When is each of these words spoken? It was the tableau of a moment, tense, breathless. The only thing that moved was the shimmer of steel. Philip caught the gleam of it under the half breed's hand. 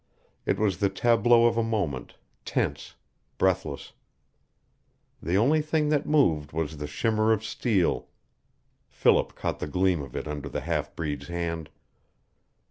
It 0.47 0.57
was 0.57 0.79
the 0.79 0.89
tableau 0.89 1.45
of 1.45 1.57
a 1.57 1.63
moment, 1.63 2.15
tense, 2.43 2.95
breathless. 3.37 3.93
The 5.21 5.37
only 5.37 5.61
thing 5.61 5.89
that 5.89 6.07
moved 6.07 6.53
was 6.53 6.77
the 6.77 6.87
shimmer 6.87 7.31
of 7.31 7.45
steel. 7.45 8.07
Philip 8.89 9.35
caught 9.35 9.59
the 9.59 9.67
gleam 9.67 10.01
of 10.01 10.15
it 10.15 10.27
under 10.27 10.49
the 10.49 10.61
half 10.61 10.95
breed's 10.95 11.27
hand. 11.27 11.69